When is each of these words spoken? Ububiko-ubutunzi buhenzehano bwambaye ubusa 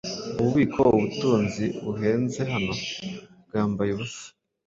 Ububiko-ubutunzi 0.39 1.65
buhenzehano 1.83 2.73
bwambaye 3.45 3.89
ubusa 3.93 4.25